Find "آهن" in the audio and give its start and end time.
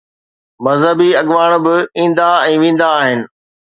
3.01-3.19